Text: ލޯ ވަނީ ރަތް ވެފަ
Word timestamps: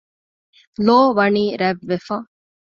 ލޯ 0.85 0.97
ވަނީ 1.17 1.43
ރަތް 1.61 1.83
ވެފަ 1.89 2.15